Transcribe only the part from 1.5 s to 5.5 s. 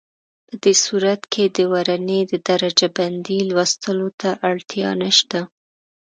د ورنيې د درجه بندۍ لوستلو ته اړتیا نشته.